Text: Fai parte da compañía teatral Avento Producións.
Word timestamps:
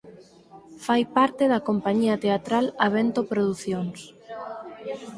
Fai 0.85 1.03
parte 1.17 1.43
da 1.51 1.65
compañía 1.69 2.15
teatral 2.25 2.65
Avento 2.87 3.21
Producións. 3.31 3.99